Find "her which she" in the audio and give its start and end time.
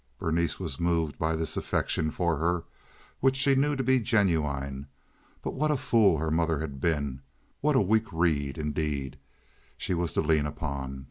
2.37-3.53